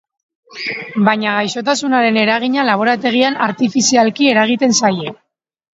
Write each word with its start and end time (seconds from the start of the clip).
Baina 1.09 1.33
gaixotasunaren 1.41 2.19
eragina 2.23 2.67
laborategian 2.71 3.41
artifizialki 3.51 4.35
eragiten 4.35 4.79
zaie. 4.83 5.17